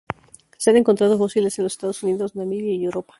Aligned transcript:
Se 0.57 0.71
han 0.71 0.77
encontrado 0.77 1.15
fósiles 1.19 1.59
en 1.59 1.65
los 1.65 1.73
Estados 1.73 2.01
Unidos, 2.01 2.35
Namibia 2.35 2.73
y 2.73 2.85
Europa. 2.85 3.09